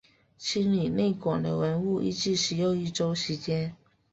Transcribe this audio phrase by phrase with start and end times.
[0.35, 3.75] 清理内棺的文物预计需要一周时间。